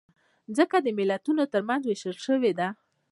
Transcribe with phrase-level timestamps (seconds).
[0.49, 2.67] مځکه د ملتونو ترمنځ وېشل شوې ده.